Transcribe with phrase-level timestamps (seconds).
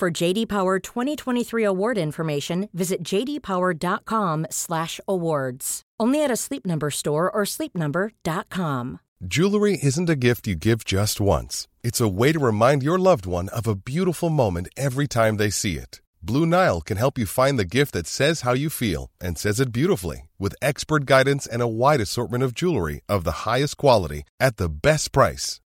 [0.00, 5.82] For JD Power 2023 award information, visit jdpower.com/awards.
[6.00, 9.00] Only at a Sleep Number store or sleepnumber.com.
[9.28, 11.68] Jewelry isn't a gift you give just once.
[11.82, 15.50] It's a way to remind your loved one of a beautiful moment every time they
[15.50, 16.00] see it.
[16.22, 19.60] Blue Nile can help you find the gift that says how you feel and says
[19.60, 24.24] it beautifully with expert guidance and a wide assortment of jewelry of the highest quality
[24.38, 25.59] at the best price.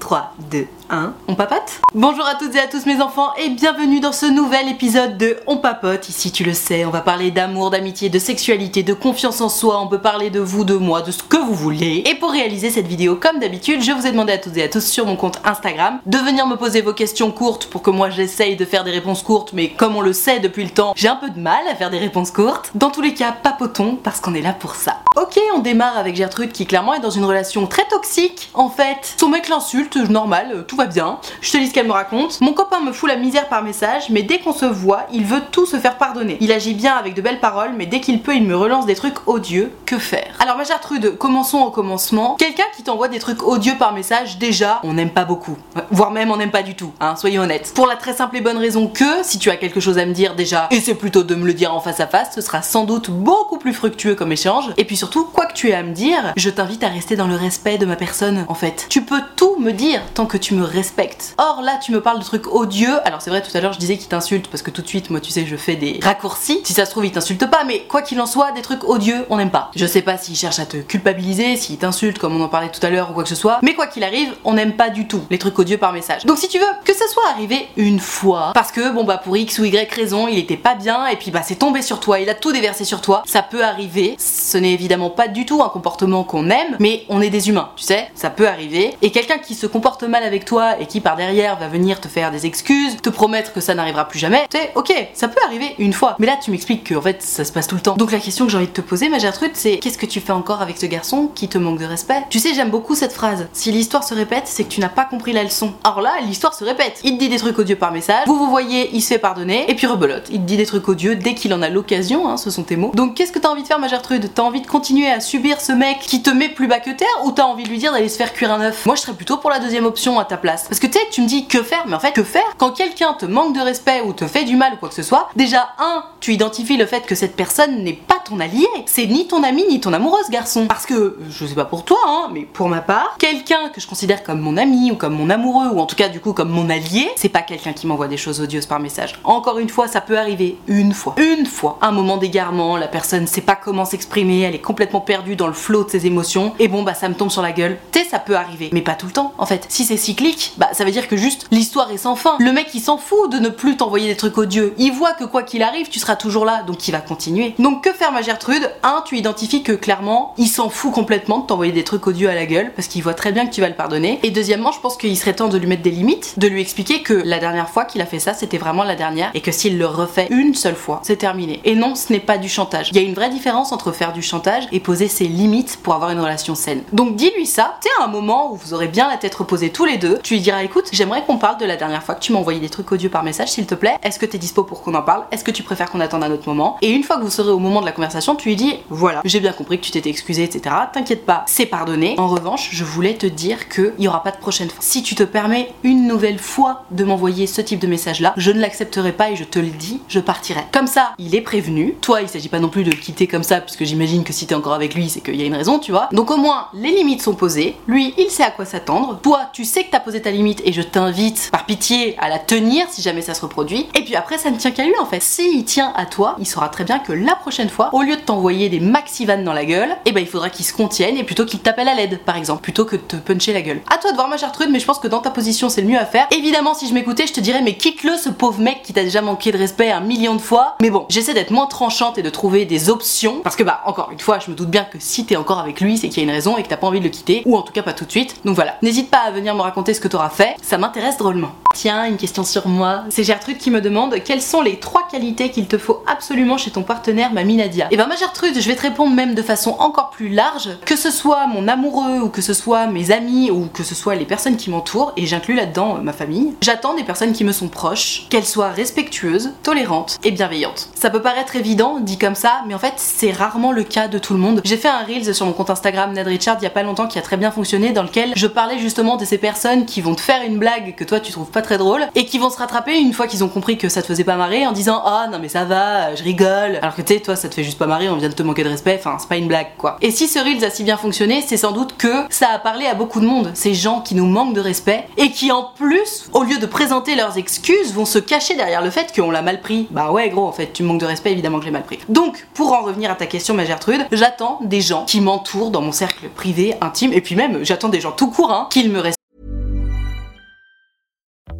[0.00, 4.00] 3, 2, 1, on papote Bonjour à toutes et à tous mes enfants et bienvenue
[4.00, 6.08] dans ce nouvel épisode de On papote.
[6.08, 9.80] Ici tu le sais, on va parler d'amour, d'amitié, de sexualité, de confiance en soi,
[9.80, 12.02] on peut parler de vous, de moi, de ce que vous voulez.
[12.06, 14.68] Et pour réaliser cette vidéo comme d'habitude, je vous ai demandé à toutes et à
[14.68, 18.08] tous sur mon compte Instagram de venir me poser vos questions courtes pour que moi
[18.10, 21.08] j'essaye de faire des réponses courtes, mais comme on le sait depuis le temps, j'ai
[21.08, 22.70] un peu de mal à faire des réponses courtes.
[22.74, 25.00] Dans tous les cas, papotons parce qu'on est là pour ça.
[25.16, 29.16] Ok, on démarre avec Gertrude qui clairement est dans une relation très toxique en fait.
[29.18, 31.18] Son mec l'insulte, normal, euh, tout va bien.
[31.40, 32.40] Je te lis ce qu'elle me raconte.
[32.40, 35.42] Mon copain me fout la misère par message, mais dès qu'on se voit, il veut
[35.50, 36.36] tout se faire pardonner.
[36.40, 38.94] Il agit bien avec de belles paroles, mais dès qu'il peut, il me relance des
[38.94, 39.72] trucs odieux.
[39.86, 40.34] Que faire?
[40.38, 42.36] Alors ma Gertrude, commençons au commencement.
[42.36, 45.56] Quelqu'un qui t'envoie des trucs odieux par message, déjà, on n'aime pas beaucoup.
[45.90, 47.72] Voire même on n'aime pas du tout, hein, soyons honnêtes.
[47.74, 50.12] Pour la très simple et bonne raison que, si tu as quelque chose à me
[50.12, 52.62] dire déjà, et c'est plutôt de me le dire en face à face, ce sera
[52.62, 54.70] sans doute beaucoup plus fructueux comme échange.
[54.76, 57.26] Et puis surtout, quoi que tu aies à me dire, je t'invite à rester dans
[57.26, 58.86] le respect de ma personne, en fait.
[58.88, 59.79] Tu peux tout me dire
[60.14, 61.34] tant que tu me respectes.
[61.38, 63.00] Or là, tu me parles de trucs odieux.
[63.06, 65.10] Alors c'est vrai, tout à l'heure, je disais qu'il t'insulte parce que tout de suite,
[65.10, 66.60] moi, tu sais, je fais des raccourcis.
[66.64, 69.26] Si ça se trouve, il t'insulte pas, mais quoi qu'il en soit, des trucs odieux,
[69.30, 69.70] on n'aime pas.
[69.74, 72.84] Je sais pas s'il cherche à te culpabiliser, s'il t'insulte comme on en parlait tout
[72.84, 75.06] à l'heure ou quoi que ce soit, mais quoi qu'il arrive, on n'aime pas du
[75.06, 76.24] tout les trucs odieux par message.
[76.26, 79.36] Donc si tu veux que ça soit arrivé une fois, parce que bon bah pour
[79.36, 82.20] X ou Y raison, il était pas bien et puis bah c'est tombé sur toi,
[82.20, 84.16] il a tout déversé sur toi, ça peut arriver.
[84.18, 87.70] Ce n'est évidemment pas du tout un comportement qu'on aime, mais on est des humains,
[87.76, 88.96] tu sais, ça peut arriver.
[89.02, 92.08] Et quelqu'un qui se comporte mal avec toi et qui par derrière va venir te
[92.08, 95.40] faire des excuses, te promettre que ça n'arrivera plus jamais, tu sais, ok, ça peut
[95.44, 96.16] arriver une fois.
[96.18, 97.96] Mais là tu m'expliques que en fait ça se passe tout le temps.
[97.96, 100.20] Donc la question que j'ai envie de te poser, ma Gertrude, c'est qu'est-ce que tu
[100.20, 102.22] fais encore avec ce garçon qui te manque de respect?
[102.30, 103.48] Tu sais, j'aime beaucoup cette phrase.
[103.52, 105.72] Si l'histoire se répète, c'est que tu n'as pas compris la leçon.
[105.84, 107.00] Alors là, l'histoire se répète.
[107.04, 109.70] Il te dit des trucs odieux par message, vous vous voyez, il se fait pardonner,
[109.70, 110.28] et puis rebelote.
[110.30, 112.76] Il te dit des trucs odieux dès qu'il en a l'occasion, hein, ce sont tes
[112.76, 112.92] mots.
[112.94, 115.60] Donc qu'est-ce que t'as envie de faire, ma Gertrude T'as envie de continuer à subir
[115.60, 117.92] ce mec qui te met plus bas que terre, ou t'as envie de lui dire
[117.92, 118.86] d'aller se faire cuire un œuf?
[118.86, 120.64] Moi, je serais plutôt pour la deuxième option à ta place.
[120.64, 122.42] Parce que tu sais, tu me dis que faire, mais en fait, que faire?
[122.58, 125.02] Quand quelqu'un te manque de respect ou te fait du mal ou quoi que ce
[125.02, 128.66] soit, déjà, un, tu identifies le fait que cette personne n'est pas ton allié.
[128.86, 130.66] C'est ni ton ami ni ton amoureuse, garçon.
[130.68, 133.88] Parce que, je sais pas pour toi, hein, mais pour ma part, quelqu'un que je
[133.88, 136.50] considère comme mon ami ou comme mon amoureux, ou en tout cas, du coup, comme
[136.50, 139.14] mon allié, c'est pas quelqu'un qui m'envoie des choses odieuses par message.
[139.24, 141.14] Encore une fois, ça peut arriver une fois.
[141.18, 141.78] Une fois.
[141.82, 145.52] Un moment d'égarement, la personne sait pas comment s'exprimer, elle est complètement perdue dans le
[145.52, 147.78] flot de ses émotions, et bon, bah, ça me tombe sur la gueule.
[147.90, 148.70] Tu sais, ça peut arriver.
[148.72, 149.66] Mais pas tout le temps, en fait.
[149.68, 152.36] Si c'est cyclique, bah, ça veut dire que juste l'histoire est sans fin.
[152.38, 154.74] Le mec, il s'en fout de ne plus t'envoyer des trucs odieux.
[154.78, 157.54] Il voit que quoi qu'il arrive, tu seras toujours là, donc il va continuer.
[157.58, 161.72] Donc que faire Gertrude Un, tu identifies que clairement, il s'en fout complètement de t'envoyer
[161.72, 163.74] des trucs odieux à la gueule, parce qu'il voit très bien que tu vas le
[163.74, 164.20] pardonner.
[164.22, 167.02] Et deuxièmement, je pense qu'il serait temps de lui mettre des limites, de lui expliquer
[167.02, 169.78] que la dernière fois qu'il a fait ça, c'était vraiment la dernière, et que s'il
[169.78, 171.60] le refait une seule fois, c'est terminé.
[171.64, 172.90] Et non, ce n'est pas du chantage.
[172.92, 175.94] Il y a une vraie différence entre faire du chantage et poser ses limites pour
[175.94, 176.82] avoir une relation saine.
[176.92, 179.70] Donc dis-lui ça, tu sais, à un moment où vous aurez bien la tête reposée
[179.70, 182.20] tous les deux, tu lui diras écoute, j'aimerais qu'on parle de la dernière fois que
[182.20, 183.96] tu m'as envoyé des trucs odieux par message, s'il te plaît.
[184.02, 185.24] Est-ce que t'es dispo pour qu'on en parle?
[185.30, 186.76] Est-ce que tu préfères qu'on attende un autre moment?
[186.82, 187.92] Et une fois que vous serez au moment de la
[188.36, 190.74] tu lui dis voilà, j'ai bien compris que tu t'étais excusé, etc.
[190.92, 192.14] T'inquiète pas, c'est pardonné.
[192.18, 194.78] En revanche, je voulais te dire qu'il n'y aura pas de prochaine fois.
[194.80, 198.50] Si tu te permets une nouvelle fois de m'envoyer ce type de message là, je
[198.50, 200.64] ne l'accepterai pas et je te le dis, je partirai.
[200.72, 201.94] Comme ça, il est prévenu.
[202.00, 204.46] Toi, il s'agit pas non plus de le quitter comme ça, puisque j'imagine que si
[204.46, 206.08] t'es encore avec lui, c'est qu'il y a une raison, tu vois.
[206.12, 207.76] Donc au moins, les limites sont posées.
[207.86, 209.18] Lui, il sait à quoi s'attendre.
[209.22, 212.38] Toi, tu sais que t'as posé ta limite et je t'invite, par pitié, à la
[212.38, 213.88] tenir si jamais ça se reproduit.
[213.94, 215.22] Et puis après, ça ne tient qu'à lui en fait.
[215.22, 218.20] S'il tient à toi, il saura très bien que la prochaine fois, au lieu de
[218.20, 221.24] t'envoyer des maxi vannes dans la gueule, eh ben il faudra qu'il se contienne et
[221.24, 223.80] plutôt qu'il t'appelle à l'aide, par exemple, plutôt que de te puncher la gueule.
[223.92, 225.88] À toi de voir ma Gertrude, mais je pense que dans ta position, c'est le
[225.88, 226.26] mieux à faire.
[226.30, 229.22] Évidemment, si je m'écoutais, je te dirais, mais quitte-le ce pauvre mec qui t'a déjà
[229.22, 230.76] manqué de respect un million de fois.
[230.80, 233.40] Mais bon, j'essaie d'être moins tranchante et de trouver des options.
[233.42, 235.80] Parce que bah, encore une fois, je me doute bien que si t'es encore avec
[235.80, 237.42] lui, c'est qu'il y a une raison et que t'as pas envie de le quitter.
[237.46, 238.36] Ou en tout cas pas tout de suite.
[238.44, 238.76] Donc voilà.
[238.82, 240.56] N'hésite pas à venir me raconter ce que t'auras fait.
[240.62, 241.52] Ça m'intéresse drôlement.
[241.74, 243.04] Tiens, une question sur moi.
[243.10, 246.70] C'est Gertrude qui me demande quelles sont les trois qualités qu'il te faut absolument chez
[246.70, 247.79] ton partenaire, mamie Nadia?
[247.90, 250.70] Et ben ma Gertrude, je vais te répondre même de façon encore plus large.
[250.84, 254.14] Que ce soit mon amoureux ou que ce soit mes amis ou que ce soit
[254.14, 257.52] les personnes qui m'entourent, et j'inclus là-dedans euh, ma famille, j'attends des personnes qui me
[257.52, 260.88] sont proches, qu'elles soient respectueuses, tolérantes et bienveillantes.
[260.94, 264.18] Ça peut paraître évident dit comme ça, mais en fait c'est rarement le cas de
[264.18, 264.60] tout le monde.
[264.64, 267.06] J'ai fait un reels sur mon compte Instagram Ned Richard il y a pas longtemps
[267.06, 270.14] qui a très bien fonctionné dans lequel je parlais justement de ces personnes qui vont
[270.14, 272.58] te faire une blague que toi tu trouves pas très drôle et qui vont se
[272.58, 275.28] rattraper une fois qu'ils ont compris que ça te faisait pas marrer en disant ah
[275.30, 276.78] non mais ça va, je rigole.
[276.82, 278.42] Alors que tu sais toi ça te fait juste pas marrer, on vient de te
[278.42, 279.96] manquer de respect, enfin c'est pas une blague quoi.
[280.00, 282.86] Et si ce reels a si bien fonctionné, c'est sans doute que ça a parlé
[282.86, 286.28] à beaucoup de monde, ces gens qui nous manquent de respect et qui en plus,
[286.32, 289.60] au lieu de présenter leurs excuses, vont se cacher derrière le fait qu'on l'a mal
[289.60, 289.88] pris.
[289.90, 291.98] Bah ouais gros en fait tu manques de respect évidemment que j'ai mal pris.
[292.08, 295.82] Donc pour en revenir à ta question ma Gertrude, j'attends des gens qui m'entourent dans
[295.82, 298.98] mon cercle privé, intime, et puis même j'attends des gens tout court hein, qu'ils me
[298.98, 299.20] respectent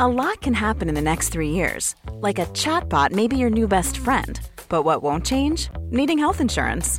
[0.00, 1.94] A lot can happen in the next three years.
[2.22, 4.40] Like a chatbot may be your new best friend.
[4.70, 5.68] But what won't change?
[5.90, 6.98] Needing health insurance.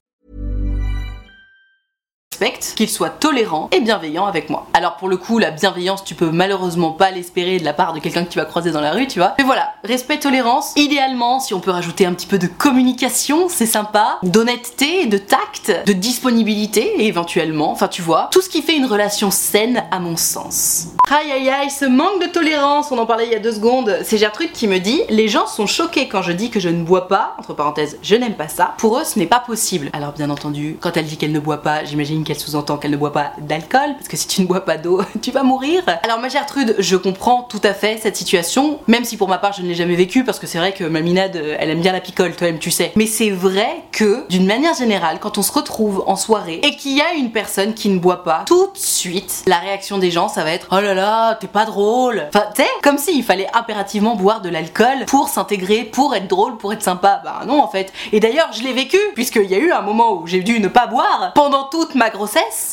[2.49, 4.67] qu'il soit tolérant et bienveillant avec moi.
[4.73, 7.99] Alors pour le coup, la bienveillance, tu peux malheureusement pas l'espérer de la part de
[7.99, 9.35] quelqu'un que tu vas croiser dans la rue, tu vois.
[9.37, 10.73] Mais voilà, respect, tolérance.
[10.75, 15.71] Idéalement, si on peut rajouter un petit peu de communication, c'est sympa, d'honnêteté, de tact,
[15.85, 17.71] de disponibilité éventuellement.
[17.71, 20.87] Enfin, tu vois, tout ce qui fait une relation saine à mon sens.
[21.09, 23.99] Aïe aïe aïe, ce manque de tolérance, on en parlait il y a deux secondes.
[24.03, 26.83] C'est Gertrude qui me dit les gens sont choqués quand je dis que je ne
[26.83, 27.35] bois pas.
[27.37, 28.73] Entre parenthèses, je n'aime pas ça.
[28.77, 29.89] Pour eux, ce n'est pas possible.
[29.93, 32.97] Alors bien entendu, quand elle dit qu'elle ne boit pas, j'imagine qu'elle sous-entend qu'elle ne
[32.97, 35.83] boit pas d'alcool, parce que si tu ne bois pas d'eau, tu vas mourir.
[36.03, 39.53] Alors ma Gertrude, je comprends tout à fait cette situation, même si pour ma part
[39.53, 41.91] je ne l'ai jamais vécu, parce que c'est vrai que ma minade, elle aime bien
[41.91, 42.91] la picole, toi-même tu sais.
[42.95, 46.95] Mais c'est vrai que, d'une manière générale, quand on se retrouve en soirée et qu'il
[46.95, 50.27] y a une personne qui ne boit pas, tout de suite, la réaction des gens,
[50.27, 52.23] ça va être oh là là, t'es pas drôle.
[52.29, 56.57] Enfin, tu sais, comme s'il fallait impérativement boire de l'alcool pour s'intégrer, pour être drôle,
[56.57, 57.21] pour être sympa.
[57.23, 57.91] Bah non en fait.
[58.11, 60.67] Et d'ailleurs, je l'ai vécu, puisqu'il y a eu un moment où j'ai dû ne
[60.67, 62.09] pas boire pendant toute ma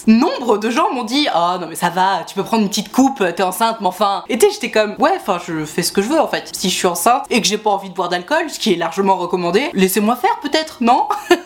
[0.07, 2.93] nombre de gens m'ont dit Oh non, mais ça va, tu peux prendre une petite
[2.93, 4.25] coupe, t'es enceinte, mais enfin.
[4.29, 6.51] Et tu j'étais comme Ouais, enfin, je fais ce que je veux en fait.
[6.55, 8.77] Si je suis enceinte et que j'ai pas envie de boire d'alcool, ce qui est
[8.77, 11.09] largement recommandé, laissez-moi faire peut-être, non?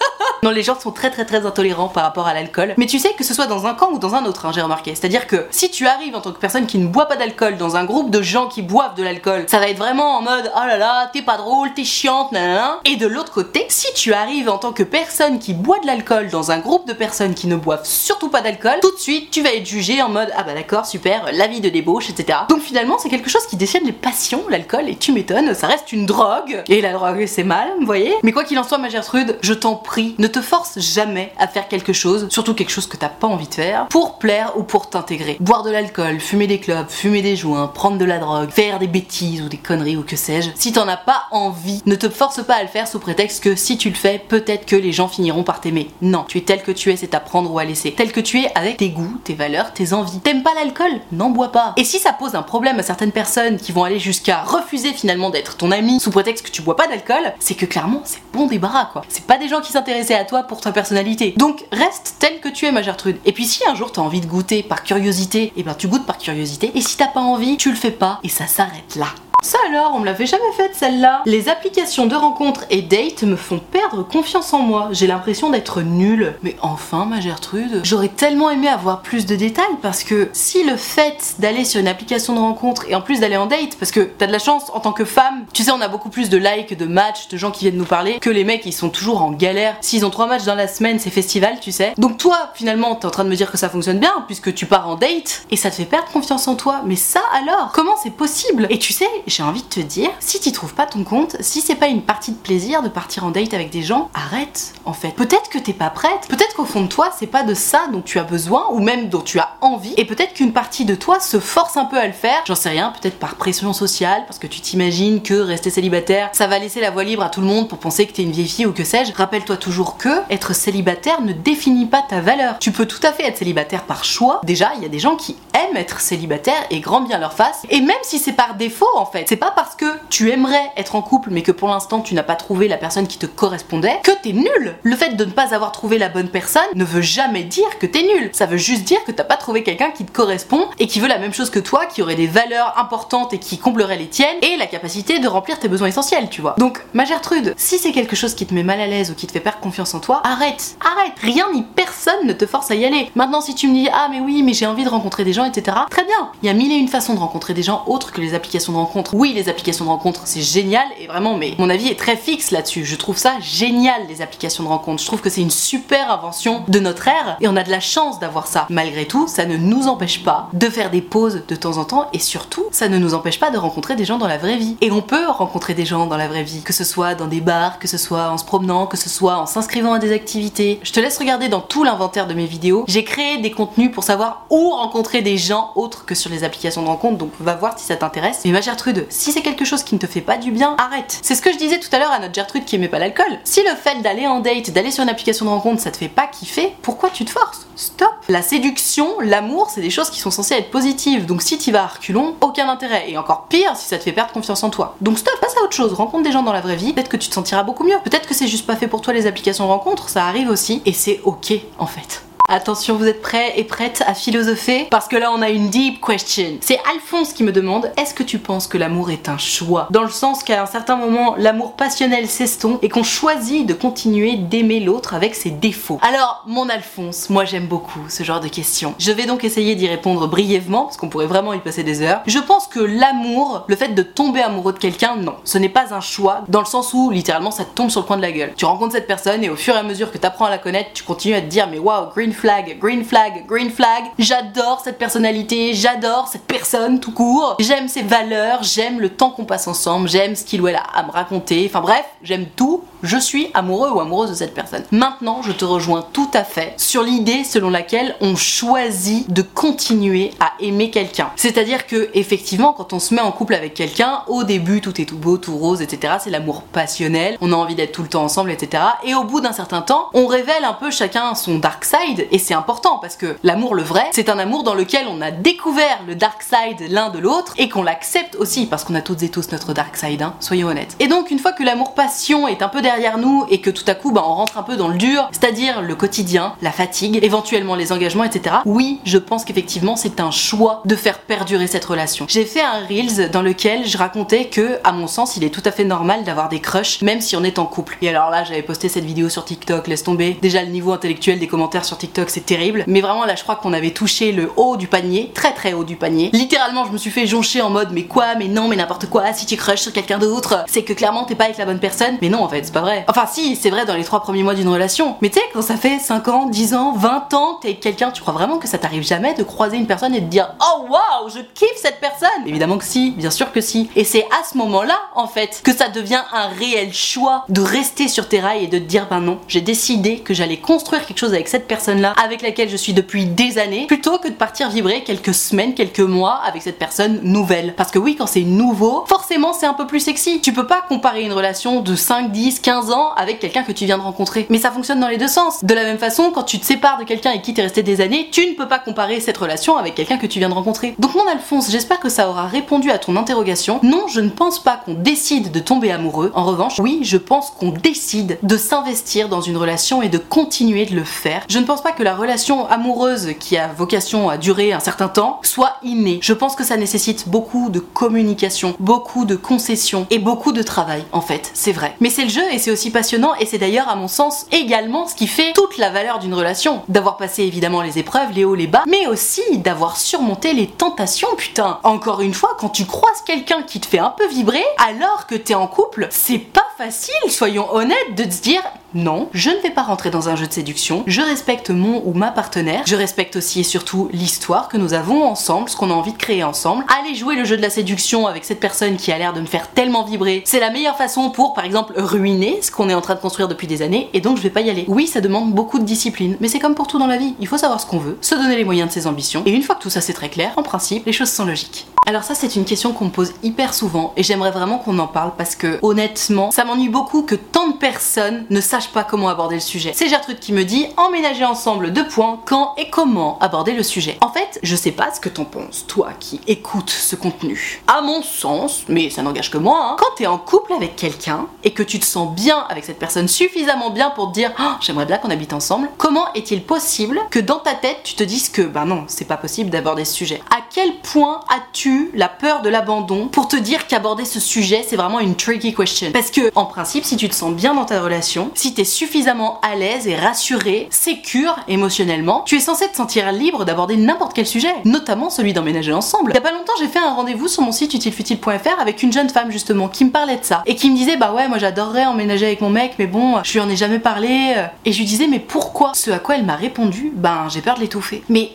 [0.42, 2.74] Non, les gens sont très très très intolérants par rapport à l'alcool.
[2.76, 4.60] Mais tu sais que ce soit dans un camp ou dans un autre, hein, j'ai
[4.60, 4.92] remarqué.
[4.96, 7.76] C'est-à-dire que si tu arrives en tant que personne qui ne boit pas d'alcool dans
[7.76, 10.66] un groupe de gens qui boivent de l'alcool, ça va être vraiment en mode oh
[10.66, 12.80] là là, t'es pas drôle, t'es chiante, nanana.
[12.84, 16.28] Et de l'autre côté, si tu arrives en tant que personne qui boit de l'alcool
[16.28, 19.42] dans un groupe de personnes qui ne boivent surtout pas d'alcool, tout de suite tu
[19.42, 22.40] vas être jugé en mode ah bah d'accord, super, la vie de débauche, etc.
[22.48, 25.92] Donc finalement, c'est quelque chose qui déchaîne les passions, l'alcool, et tu m'étonnes, ça reste
[25.92, 26.62] une drogue.
[26.68, 28.14] Et la drogue, c'est mal, vous voyez.
[28.22, 31.48] Mais quoi qu'il en soit, ma Gertrude, je t'en prie, ne te force jamais à
[31.48, 34.62] faire quelque chose, surtout quelque chose que t'as pas envie de faire, pour plaire ou
[34.62, 35.36] pour t'intégrer.
[35.40, 38.86] Boire de l'alcool, fumer des clubs, fumer des joints, prendre de la drogue, faire des
[38.86, 40.50] bêtises ou des conneries ou que sais-je.
[40.54, 43.56] Si t'en as pas envie, ne te force pas à le faire sous prétexte que
[43.56, 45.90] si tu le fais, peut-être que les gens finiront par t'aimer.
[46.00, 48.40] Non, tu es tel que tu es, c'est à prendre ou à Tel que tu
[48.40, 50.20] es avec tes goûts, tes valeurs, tes envies.
[50.20, 51.00] T'aimes pas l'alcool?
[51.10, 51.74] N'en bois pas.
[51.76, 55.30] Et si ça pose un problème à certaines personnes qui vont aller jusqu'à refuser finalement
[55.30, 58.46] d'être ton ami sous prétexte que tu bois pas d'alcool, c'est que clairement c'est bon
[58.46, 59.02] débarras quoi.
[59.08, 61.34] C'est pas des gens qui s'intéressaient à toi pour ta personnalité.
[61.36, 63.18] Donc reste tel que tu es ma Gertrude.
[63.24, 65.88] Et puis si un jour t'as envie de goûter par curiosité, et eh ben tu
[65.88, 66.72] goûtes par curiosité.
[66.74, 69.06] Et si t'as pas envie, tu le fais pas et ça s'arrête là.
[69.42, 71.22] Ça alors, on me l'avait jamais faite celle-là.
[71.26, 74.88] Les applications de rencontres et dates me font perdre confiance en moi.
[74.92, 76.36] J'ai l'impression d'être nulle.
[76.42, 80.76] Mais enfin, ma Gertrude, j'aurais tellement aimé avoir plus de détails parce que si le
[80.76, 84.00] fait d'aller sur une application de rencontre et en plus d'aller en date, parce que
[84.00, 86.38] t'as de la chance en tant que femme, tu sais, on a beaucoup plus de
[86.38, 89.22] likes, de matchs, de gens qui viennent nous parler que les mecs ils sont toujours
[89.22, 89.76] en galère.
[89.80, 91.94] S'ils ont trois matchs dans la semaine, c'est festival, tu sais.
[91.98, 94.66] Donc toi, finalement, t'es en train de me dire que ça fonctionne bien puisque tu
[94.66, 96.82] pars en date et ça te fait perdre confiance en toi.
[96.86, 98.68] Mais ça alors, comment c'est possible?
[98.70, 101.60] Et tu sais, j'ai envie de te dire, si tu trouves pas ton compte, si
[101.60, 104.92] c'est pas une partie de plaisir de partir en date avec des gens, arrête en
[104.92, 105.10] fait.
[105.10, 108.02] Peut-être que t'es pas prête, peut-être qu'au fond de toi, c'est pas de ça dont
[108.02, 111.18] tu as besoin ou même dont tu as envie, et peut-être qu'une partie de toi
[111.20, 114.38] se force un peu à le faire, j'en sais rien, peut-être par pression sociale, parce
[114.38, 117.46] que tu t'imagines que rester célibataire, ça va laisser la voie libre à tout le
[117.46, 119.12] monde pour penser que t'es une vieille fille ou que sais-je.
[119.12, 122.58] Rappelle-toi toujours que être célibataire ne définit pas ta valeur.
[122.58, 124.40] Tu peux tout à fait être célibataire par choix.
[124.44, 127.62] Déjà, il y a des gens qui aiment être célibataire et grand bien leur face,
[127.70, 131.02] et même si c'est par défaut en c'est pas parce que tu aimerais être en
[131.02, 134.12] couple mais que pour l'instant tu n'as pas trouvé la personne qui te correspondait, que
[134.22, 134.76] t'es nul.
[134.82, 137.86] Le fait de ne pas avoir trouvé la bonne personne ne veut jamais dire que
[137.86, 138.30] t'es nul.
[138.32, 141.08] Ça veut juste dire que t'as pas trouvé quelqu'un qui te correspond et qui veut
[141.08, 144.36] la même chose que toi, qui aurait des valeurs importantes et qui comblerait les tiennes
[144.42, 146.54] et la capacité de remplir tes besoins essentiels, tu vois.
[146.58, 149.26] Donc, ma Gertrude, si c'est quelque chose qui te met mal à l'aise ou qui
[149.26, 151.12] te fait perdre confiance en toi, arrête, arrête.
[151.20, 153.10] Rien ni personne ne te force à y aller.
[153.14, 155.44] Maintenant, si tu me dis ah mais oui mais j'ai envie de rencontrer des gens,
[155.44, 155.76] etc.
[155.90, 156.30] Très bien.
[156.42, 158.72] Il y a mille et une façons de rencontrer des gens autres que les applications
[158.72, 159.11] de rencontre.
[159.14, 162.50] Oui, les applications de rencontre, c'est génial et vraiment, mais mon avis est très fixe
[162.50, 162.86] là-dessus.
[162.86, 165.02] Je trouve ça génial, les applications de rencontre.
[165.02, 167.80] Je trouve que c'est une super invention de notre ère et on a de la
[167.80, 168.66] chance d'avoir ça.
[168.70, 172.08] Malgré tout, ça ne nous empêche pas de faire des pauses de temps en temps
[172.14, 174.78] et surtout, ça ne nous empêche pas de rencontrer des gens dans la vraie vie.
[174.80, 177.42] Et on peut rencontrer des gens dans la vraie vie, que ce soit dans des
[177.42, 180.80] bars, que ce soit en se promenant, que ce soit en s'inscrivant à des activités.
[180.84, 182.86] Je te laisse regarder dans tout l'inventaire de mes vidéos.
[182.88, 186.80] J'ai créé des contenus pour savoir où rencontrer des gens autres que sur les applications
[186.80, 188.40] de rencontre, donc va voir si ça t'intéresse.
[188.46, 188.62] Mais ma
[189.08, 191.18] Si c'est quelque chose qui ne te fait pas du bien, arrête.
[191.22, 193.38] C'est ce que je disais tout à l'heure à notre Gertrude qui aimait pas l'alcool.
[193.44, 196.08] Si le fait d'aller en date, d'aller sur une application de rencontre, ça te fait
[196.08, 197.66] pas kiffer, pourquoi tu te forces?
[197.76, 201.26] Stop La séduction, l'amour, c'est des choses qui sont censées être positives.
[201.26, 203.10] Donc si tu vas à reculons, aucun intérêt.
[203.10, 204.96] Et encore pire si ça te fait perdre confiance en toi.
[205.00, 207.16] Donc stop, passe à autre chose, rencontre des gens dans la vraie vie, peut-être que
[207.16, 207.98] tu te sentiras beaucoup mieux.
[208.04, 210.82] Peut-être que c'est juste pas fait pour toi les applications de rencontre, ça arrive aussi,
[210.84, 212.22] et c'est ok en fait.
[212.54, 214.86] Attention, vous êtes prêts et prêtes à philosopher?
[214.90, 216.58] Parce que là, on a une deep question.
[216.60, 219.88] C'est Alphonse qui me demande Est-ce que tu penses que l'amour est un choix?
[219.88, 224.36] Dans le sens qu'à un certain moment, l'amour passionnel s'estompe et qu'on choisit de continuer
[224.36, 225.98] d'aimer l'autre avec ses défauts.
[226.02, 228.94] Alors, mon Alphonse, moi j'aime beaucoup ce genre de questions.
[228.98, 232.20] Je vais donc essayer d'y répondre brièvement, parce qu'on pourrait vraiment y passer des heures.
[232.26, 235.36] Je pense que l'amour, le fait de tomber amoureux de quelqu'un, non.
[235.44, 238.06] Ce n'est pas un choix, dans le sens où littéralement ça te tombe sur le
[238.06, 238.52] coin de la gueule.
[238.58, 240.58] Tu rencontres cette personne et au fur et à mesure que tu apprends à la
[240.58, 242.34] connaître, tu continues à te dire mais waouh, green
[242.78, 244.04] green flag, green flag.
[244.18, 247.56] J'adore cette personnalité, j'adore cette personne tout court.
[247.60, 250.82] J'aime ses valeurs, j'aime le temps qu'on passe ensemble, j'aime ce qu'il ou elle a
[250.82, 251.64] à me raconter.
[251.68, 252.84] Enfin bref, j'aime tout.
[253.02, 254.84] Je suis amoureux ou amoureuse de cette personne.
[254.92, 260.30] Maintenant, je te rejoins tout à fait sur l'idée selon laquelle on choisit de continuer
[260.38, 261.32] à aimer quelqu'un.
[261.34, 265.04] C'est-à-dire que effectivement, quand on se met en couple avec quelqu'un, au début tout est
[265.04, 266.14] tout beau, tout rose, etc.
[266.20, 267.38] C'est l'amour passionnel.
[267.40, 268.84] On a envie d'être tout le temps ensemble, etc.
[269.02, 272.38] Et au bout d'un certain temps, on révèle un peu chacun son dark side et
[272.38, 275.98] c'est important parce que l'amour le vrai, c'est un amour dans lequel on a découvert
[276.06, 279.28] le dark side l'un de l'autre et qu'on l'accepte aussi parce qu'on a toutes et
[279.28, 280.94] tous notre dark side, hein, soyons honnêtes.
[281.00, 283.84] Et donc une fois que l'amour passion est un peu derrière nous et que tout
[283.86, 287.18] à coup bah, on rentre un peu dans le dur, c'est-à-dire le quotidien, la fatigue,
[287.22, 288.56] éventuellement les engagements, etc.
[288.64, 292.26] Oui, je pense qu'effectivement c'est un choix de faire perdurer cette relation.
[292.28, 295.62] J'ai fait un reels dans lequel je racontais que, à mon sens, il est tout
[295.64, 297.96] à fait normal d'avoir des crushs même si on est en couple.
[298.02, 300.38] Et alors là, j'avais posté cette vidéo sur TikTok, laisse tomber.
[300.40, 303.56] Déjà le niveau intellectuel des commentaires sur TikTok c'est terrible, mais vraiment là je crois
[303.56, 306.30] qu'on avait touché le haut du panier, très très haut du panier.
[306.32, 309.32] Littéralement, je me suis fait joncher en mode mais quoi, mais non, mais n'importe quoi,
[309.32, 312.18] si tu crushes sur quelqu'un d'autre, c'est que clairement t'es pas avec la bonne personne.
[312.20, 314.54] Mais non, en fait, c'est pas Enfin si, c'est vrai dans les trois premiers mois
[314.54, 315.16] d'une relation.
[315.20, 318.20] Mais tu sais, quand ça fait 5 ans, 10 ans, 20 ans t'es quelqu'un, tu
[318.22, 321.28] crois vraiment que ça t'arrive jamais de croiser une personne et de dire Oh waouh,
[321.28, 323.90] je kiffe cette personne Évidemment que si, bien sûr que si.
[323.96, 328.08] Et c'est à ce moment-là, en fait, que ça devient un réel choix de rester
[328.08, 331.18] sur tes rails et de te dire Ben non, j'ai décidé que j'allais construire quelque
[331.18, 334.68] chose avec cette personne-là, avec laquelle je suis depuis des années, plutôt que de partir
[334.68, 337.74] vibrer quelques semaines, quelques mois avec cette personne nouvelle.
[337.76, 340.40] Parce que oui, quand c'est nouveau, forcément c'est un peu plus sexy.
[340.40, 343.84] Tu peux pas comparer une relation de 5, 10, 15 ans avec quelqu'un que tu
[343.84, 344.46] viens de rencontrer.
[344.50, 345.64] Mais ça fonctionne dans les deux sens.
[345.64, 348.00] De la même façon, quand tu te sépares de quelqu'un avec qui t'es resté des
[348.00, 350.94] années, tu ne peux pas comparer cette relation avec quelqu'un que tu viens de rencontrer.
[350.98, 353.80] Donc mon Alphonse, j'espère que ça aura répondu à ton interrogation.
[353.82, 356.32] Non, je ne pense pas qu'on décide de tomber amoureux.
[356.34, 360.86] En revanche, oui, je pense qu'on décide de s'investir dans une relation et de continuer
[360.86, 361.44] de le faire.
[361.48, 365.08] Je ne pense pas que la relation amoureuse qui a vocation à durer un certain
[365.08, 366.18] temps soit innée.
[366.22, 371.04] Je pense que ça nécessite beaucoup de communication, beaucoup de concessions et beaucoup de travail
[371.12, 371.94] en fait, c'est vrai.
[372.00, 375.08] Mais c'est le jeu et c'est aussi passionnant et c'est d'ailleurs à mon sens également
[375.08, 376.82] ce qui fait toute la valeur d'une relation.
[376.88, 381.34] D'avoir passé évidemment les épreuves, les hauts, les bas, mais aussi d'avoir surmonté les tentations,
[381.36, 381.80] putain.
[381.82, 385.34] Encore une fois, quand tu croises quelqu'un qui te fait un peu vibrer, alors que
[385.34, 388.62] t'es en couple, c'est pas facile, soyons honnêtes, de te dire
[388.94, 392.12] non, je ne vais pas rentrer dans un jeu de séduction, je respecte mon ou
[392.12, 395.94] ma partenaire, je respecte aussi et surtout l'histoire que nous avons ensemble, ce qu'on a
[395.94, 396.84] envie de créer ensemble.
[397.00, 399.46] Aller jouer le jeu de la séduction avec cette personne qui a l'air de me
[399.46, 403.00] faire tellement vibrer, c'est la meilleure façon pour, par exemple, ruiner ce qu'on est en
[403.00, 404.84] train de construire depuis des années, et donc je vais pas y aller.
[404.88, 407.46] Oui, ça demande beaucoup de discipline, mais c'est comme pour tout dans la vie, il
[407.46, 409.74] faut savoir ce qu'on veut, se donner les moyens de ses ambitions, et une fois
[409.74, 411.86] que tout ça c'est très clair, en principe, les choses sont logiques.
[412.04, 415.06] Alors ça c'est une question qu'on me pose hyper souvent et j'aimerais vraiment qu'on en
[415.06, 419.28] parle parce que honnêtement ça m'ennuie beaucoup que tant de personnes ne sachent pas comment
[419.28, 419.92] aborder le sujet.
[419.94, 424.18] C'est Gertrude qui me dit emménager ensemble deux points quand et comment aborder le sujet.
[424.20, 427.82] En fait je sais pas ce que t'en penses toi qui écoutes ce contenu.
[427.86, 431.46] À mon sens, mais ça n'engage que moi, hein, quand t'es en couple avec quelqu'un
[431.62, 434.72] et que tu te sens bien avec cette personne suffisamment bien pour te dire oh,
[434.80, 438.48] j'aimerais bien qu'on habite ensemble, comment est-il possible que dans ta tête tu te dises
[438.48, 440.42] que bah non c'est pas possible d'aborder ce sujet?
[440.50, 444.96] À quel point as-tu la peur de l'abandon pour te dire qu'aborder ce sujet c'est
[444.96, 448.00] vraiment une tricky question Parce que en principe, si tu te sens bien dans ta
[448.00, 453.32] relation, si t'es suffisamment à l'aise et rassuré, sécure émotionnellement, tu es censé te sentir
[453.32, 456.32] libre d'aborder n'importe quel sujet, notamment celui d'emménager ensemble.
[456.32, 459.12] Il y a pas longtemps, j'ai fait un rendez-vous sur mon site utilefutile.fr avec une
[459.12, 461.58] jeune femme justement qui me parlait de ça et qui me disait bah ouais moi
[461.58, 464.98] j'adorerais emménager avec mon mec mais bon je lui en ai jamais parlé et je
[464.98, 465.92] lui disais mais pourquoi?
[465.94, 468.22] Ce à quoi elle m'a répondu ben j'ai peur de l'étouffer.
[468.28, 468.52] Mais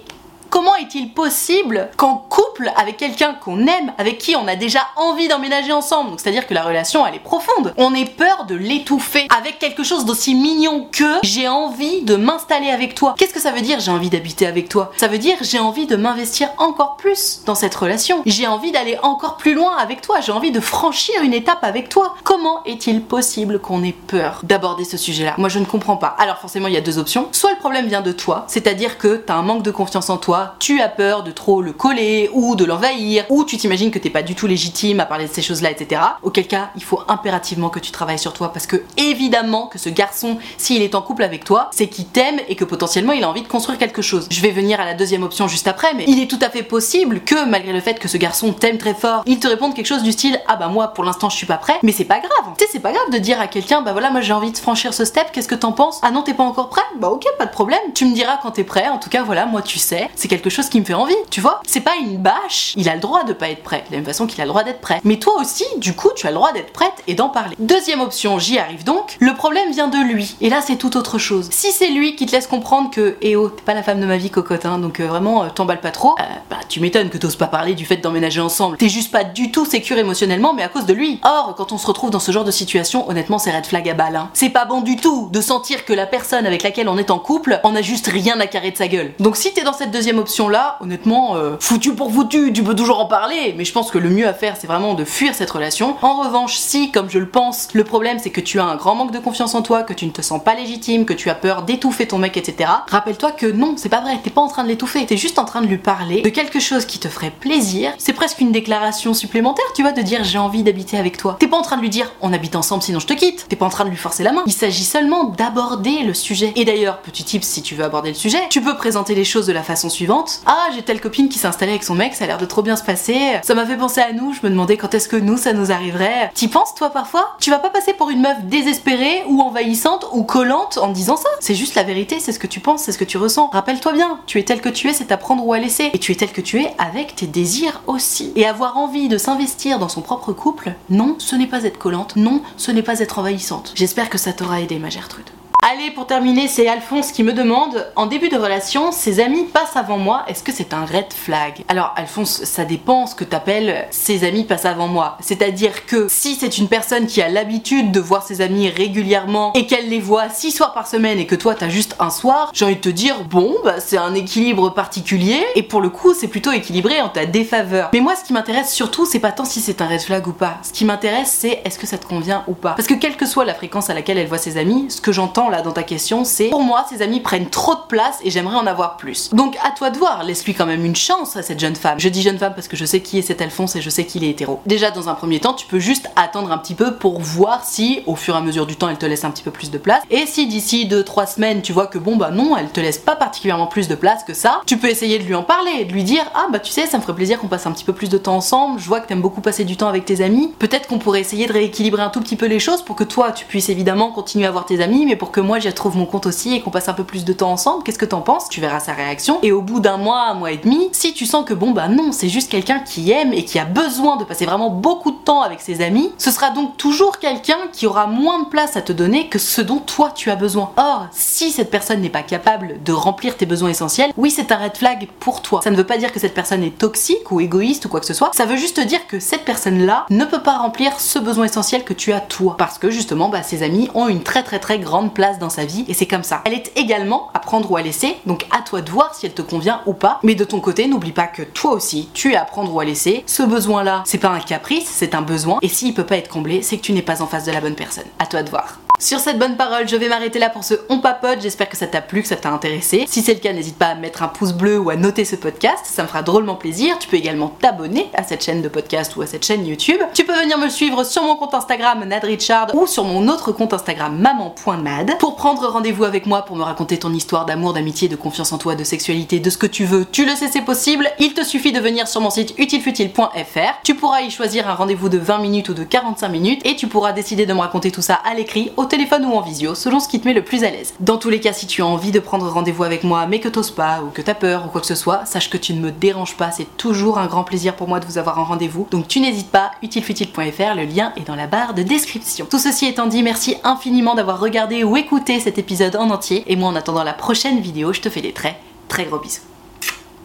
[0.50, 5.28] Comment est-il possible qu'en couple avec quelqu'un qu'on aime, avec qui on a déjà envie
[5.28, 9.60] d'emménager ensemble, c'est-à-dire que la relation elle est profonde, on ait peur de l'étouffer avec
[9.60, 13.16] quelque chose d'aussi mignon que j'ai envie de m'installer avec toi.
[13.18, 15.86] Qu'est-ce que ça veut dire j'ai envie d'habiter avec toi Ça veut dire j'ai envie
[15.86, 18.22] de m'investir encore plus dans cette relation.
[18.26, 21.90] J'ai envie d'aller encore plus loin avec toi, j'ai envie de franchir une étape avec
[21.90, 22.16] toi.
[22.24, 25.36] Comment est-il possible qu'on ait peur d'aborder ce sujet-là?
[25.38, 26.16] Moi je ne comprends pas.
[26.20, 27.28] Alors forcément il y a deux options.
[27.32, 30.37] Soit le problème vient de toi, c'est-à-dire que t'as un manque de confiance en toi
[30.60, 34.10] tu as peur de trop le coller ou de l'envahir, ou tu t'imagines que t'es
[34.10, 36.02] pas du tout légitime à parler de ces choses-là, etc.
[36.24, 39.90] Auquel cas, il faut impérativement que tu travailles sur toi parce que évidemment que ce
[39.90, 43.30] garçon, s'il est en couple avec toi, c'est qu'il t'aime et que potentiellement il a
[43.30, 44.28] envie de construire quelque chose.
[44.30, 46.64] Je vais venir à la deuxième option juste après, mais il est tout à fait
[46.64, 49.86] possible que malgré le fait que ce garçon t'aime très fort, il te réponde quelque
[49.86, 52.20] chose du style ah bah moi pour l'instant je suis pas prêt, mais c'est pas
[52.20, 52.54] grave.
[52.58, 54.58] Tu sais c'est pas grave de dire à quelqu'un bah voilà moi j'ai envie de
[54.58, 56.82] franchir ce step, qu'est-ce que t'en penses Ah non t'es pas encore prêt?
[57.00, 58.88] Bah ok pas de problème, tu me diras quand t'es prêt.
[58.90, 61.62] En tout cas voilà moi tu sais, quelque chose qui me fait envie, tu vois.
[61.68, 64.06] C'est pas une bâche, il a le droit de pas être prêt, de la même
[64.06, 65.00] façon qu'il a le droit d'être prêt.
[65.04, 67.56] Mais toi aussi, du coup, tu as le droit d'être prête et d'en parler.
[67.60, 70.36] Deuxième option, j'y arrive donc, le problème vient de lui.
[70.42, 71.48] Et là, c'est tout autre chose.
[71.52, 74.06] Si c'est lui qui te laisse comprendre que, eh oh, t'es pas la femme de
[74.06, 77.18] ma vie, cocotin, donc euh, vraiment, euh, t'emballes pas trop, euh, bah tu m'étonnes que
[77.18, 78.78] t'oses pas parler du fait d'emménager ensemble.
[78.78, 81.20] T'es juste pas du tout sécure émotionnellement, mais à cause de lui.
[81.24, 83.94] Or, quand on se retrouve dans ce genre de situation, honnêtement, c'est red flag à
[83.94, 84.16] balle.
[84.16, 84.30] Hein.
[84.34, 87.20] C'est pas bon du tout de sentir que la personne avec laquelle on est en
[87.20, 89.14] couple en a juste rien à carrer de sa gueule.
[89.20, 92.76] Donc si t'es dans cette deuxième option là, honnêtement, euh, foutu pour foutu, tu peux
[92.76, 95.34] toujours en parler, mais je pense que le mieux à faire, c'est vraiment de fuir
[95.36, 95.96] cette relation.
[96.02, 98.96] En revanche, si, comme je le pense, le problème c'est que tu as un grand
[98.96, 101.36] manque de confiance en toi, que tu ne te sens pas légitime, que tu as
[101.36, 104.64] peur d'étouffer ton mec, etc., rappelle-toi que non, c'est pas vrai, t'es pas en train
[104.64, 107.32] de l'étouffer, t'es juste en train de lui parler de quelque chose qui te ferait
[107.32, 107.92] plaisir.
[107.98, 111.38] C'est presque une déclaration supplémentaire, tu vois, de dire j'ai envie d'habiter avec toi.
[111.40, 113.46] T'es pas en train de lui dire on habite ensemble sinon je te quitte.
[113.50, 114.44] T'es pas en train de lui forcer la main.
[114.46, 116.52] Il s'agit seulement d'aborder le sujet.
[116.56, 119.48] Et d'ailleurs, petit tip si tu veux aborder le sujet, tu peux présenter les choses
[119.48, 120.07] de la façon suivante
[120.46, 122.62] Ah, j'ai telle copine qui s'est installée avec son mec, ça a l'air de trop
[122.62, 123.40] bien se passer.
[123.44, 125.72] Ça m'a fait penser à nous, je me demandais quand est-ce que nous ça nous
[125.72, 126.32] arriverait.
[126.34, 127.36] T'y penses toi parfois?
[127.40, 131.30] Tu vas pas passer pour une meuf désespérée ou envahissante ou collante en disant ça?
[131.40, 133.50] C'est juste la vérité, c'est ce que tu penses, c'est ce que tu ressens.
[133.52, 135.92] Rappelle-toi bien, tu es tel que tu es, c'est apprendre ou à laisser.
[135.94, 138.32] Et tu es tel que tu es avec tes désirs aussi.
[138.36, 142.16] Et avoir envie de s'investir dans son propre couple, non, ce n'est pas être collante,
[142.16, 143.74] non, ce n'est pas être envahissante.
[143.76, 145.30] J'espère que ça t'aura aidé ma Gertrude.
[145.70, 149.76] Allez, pour terminer, c'est Alphonse qui me demande En début de relation, ses amis passent
[149.76, 151.66] avant moi, est-ce que c'est un red flag?
[151.68, 155.18] Alors, Alphonse, ça dépend ce que t'appelles ses amis passent avant moi.
[155.20, 159.68] C'est-à-dire que si c'est une personne qui a l'habitude de voir ses amis régulièrement et
[159.68, 162.64] qu'elle les voit six soirs par semaine et que toi t'as juste un soir, j'ai
[162.64, 166.30] envie de te dire Bon, bah c'est un équilibre particulier et pour le coup, c'est
[166.30, 167.90] plutôt équilibré en ta défaveur.
[167.92, 170.32] Mais moi, ce qui m'intéresse surtout, c'est pas tant si c'est un red flag ou
[170.32, 170.60] pas.
[170.64, 172.72] Ce qui m'intéresse, c'est est-ce que ça te convient ou pas?
[172.72, 175.12] Parce que quelle que soit la fréquence à laquelle elle voit ses amis, ce que
[175.12, 178.30] j'entends là dans ta question, c'est pour moi, ses amis prennent trop de place et
[178.30, 179.30] j'aimerais en avoir plus.
[179.34, 182.00] Donc à toi de voir, laisse-lui quand même une chance à cette jeune femme.
[182.00, 184.06] Je dis jeune femme parce que je sais qui est cet Alphonse et je sais
[184.06, 184.62] qu'il est hétéro.
[184.66, 188.02] Déjà, dans un premier temps, tu peux juste attendre un petit peu pour voir si,
[188.06, 189.78] au fur et à mesure du temps, elle te laisse un petit peu plus de
[189.78, 190.04] place.
[190.10, 193.16] Et si d'ici 2-3 semaines, tu vois que bon bah non, elle te laisse pas
[193.16, 196.04] particulièrement plus de place que ça, tu peux essayer de lui en parler, de lui
[196.04, 198.10] dire ah bah tu sais, ça me ferait plaisir qu'on passe un petit peu plus
[198.10, 198.80] de temps ensemble.
[198.80, 200.54] Je vois que t'aimes beaucoup passer du temps avec tes amis.
[200.60, 203.32] Peut-être qu'on pourrait essayer de rééquilibrer un tout petit peu les choses pour que toi,
[203.32, 206.06] tu puisses évidemment continuer à voir tes amis, mais pour que moi, j'y trouve mon
[206.06, 208.50] compte aussi et qu'on passe un peu plus de temps ensemble, qu'est-ce que t'en penses?
[208.50, 209.40] Tu verras sa réaction.
[209.44, 211.88] Et au bout d'un mois, un mois et demi, si tu sens que bon bah
[211.88, 215.18] non, c'est juste quelqu'un qui aime et qui a besoin de passer vraiment beaucoup de
[215.18, 218.82] temps avec ses amis, ce sera donc toujours quelqu'un qui aura moins de place à
[218.82, 220.72] te donner que ce dont toi tu as besoin.
[220.76, 224.58] Or, si cette personne n'est pas capable de remplir tes besoins essentiels, oui c'est un
[224.58, 225.62] red flag pour toi.
[225.64, 228.06] Ça ne veut pas dire que cette personne est toxique ou égoïste ou quoi que
[228.06, 231.46] ce soit, ça veut juste dire que cette personne-là ne peut pas remplir ce besoin
[231.46, 232.56] essentiel que tu as toi.
[232.58, 235.86] Parce que justement, bah, ses amis ont une très très très grande dans sa vie
[235.88, 236.42] et c'est comme ça.
[236.46, 239.34] Elle est également à prendre ou à laisser, donc à toi de voir si elle
[239.34, 240.20] te convient ou pas.
[240.24, 242.86] Mais de ton côté, n'oublie pas que toi aussi, tu es à prendre ou à
[242.86, 243.24] laisser.
[243.26, 245.60] Ce besoin-là, c'est pas un caprice, c'est un besoin.
[245.62, 247.62] Et s'il peut pas être comblé, c'est que tu n'es pas en face de la
[247.62, 248.06] bonne personne.
[248.20, 248.80] À toi de voir.
[249.00, 251.40] Sur cette bonne parole, je vais m'arrêter là pour ce On Papote.
[251.40, 253.06] J'espère que ça t'a plu, que ça t'a intéressé.
[253.08, 255.36] Si c'est le cas, n'hésite pas à mettre un pouce bleu ou à noter ce
[255.36, 255.86] podcast.
[255.86, 256.98] Ça me fera drôlement plaisir.
[256.98, 260.02] Tu peux également t'abonner à cette chaîne de podcast ou à cette chaîne YouTube.
[260.16, 263.72] Tu peux venir me suivre sur mon compte Instagram NadRichard ou sur mon autre compte
[263.72, 268.16] Instagram maman.mad pour prendre rendez-vous avec moi pour me raconter ton histoire d'amour, d'amitié, de
[268.16, 270.06] confiance en toi, de sexualité, de ce que tu veux.
[270.12, 271.08] Tu le sais, c'est possible.
[271.20, 273.80] Il te suffit de venir sur mon site utilefutile.fr.
[273.84, 276.88] Tu pourras y choisir un rendez-vous de 20 minutes ou de 45 minutes et tu
[276.88, 280.08] pourras décider de me raconter tout ça à l'écrit, téléphone ou en visio, selon ce
[280.08, 280.94] qui te met le plus à l'aise.
[281.00, 283.50] Dans tous les cas, si tu as envie de prendre rendez-vous avec moi, mais que
[283.50, 285.80] t'oses pas, ou que t'as peur, ou quoi que ce soit, sache que tu ne
[285.80, 288.88] me déranges pas, c'est toujours un grand plaisir pour moi de vous avoir en rendez-vous.
[288.92, 292.48] Donc tu n'hésites pas, utilefutile.fr, le lien est dans la barre de description.
[292.50, 296.56] Tout ceci étant dit, merci infiniment d'avoir regardé ou écouté cet épisode en entier, et
[296.56, 299.42] moi en attendant la prochaine vidéo, je te fais des très très gros bisous.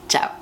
[0.08, 0.41] Ciao